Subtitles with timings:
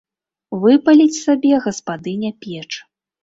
[0.63, 2.69] Выпаліць сабе гаспадыня печ.